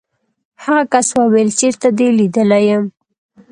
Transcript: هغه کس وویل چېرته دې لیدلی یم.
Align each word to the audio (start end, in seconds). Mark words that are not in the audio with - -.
هغه 0.63 0.83
کس 0.93 1.07
وویل 1.19 1.49
چېرته 1.59 1.87
دې 1.97 2.07
لیدلی 2.17 2.61
یم. 2.69 2.83